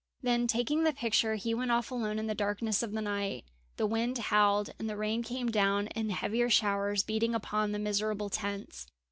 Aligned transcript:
Then 0.23 0.47
taking 0.47 0.83
the 0.83 0.93
picture 0.93 1.35
he 1.35 1.53
went 1.53 1.69
off 1.69 1.91
alone 1.91 2.17
in 2.17 2.25
the 2.25 2.33
darkness 2.33 2.81
of 2.81 2.91
the 2.91 3.03
night. 3.03 3.45
The 3.77 3.85
wind 3.85 4.17
howled, 4.17 4.71
and 4.79 4.89
the 4.89 4.97
rain 4.97 5.21
came 5.21 5.51
down 5.51 5.85
in 5.89 6.09
heavier 6.09 6.49
showers, 6.49 7.03
beating 7.03 7.35
upon 7.35 7.71
the 7.71 7.77
miserable 7.77 8.31
tents. 8.31 8.87